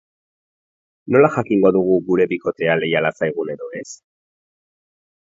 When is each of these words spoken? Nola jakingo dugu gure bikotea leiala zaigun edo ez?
Nola 1.15 1.29
jakingo 1.35 1.73
dugu 1.77 1.99
gure 2.09 2.29
bikotea 2.33 2.81
leiala 2.83 3.15
zaigun 3.23 3.55
edo 3.57 3.73
ez? 3.85 3.89